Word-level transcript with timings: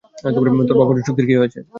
তোর 0.67 0.77
বার 0.79 1.05
চুক্তির 1.07 1.27
কী 1.29 1.35
হয়েছে? 1.37 1.59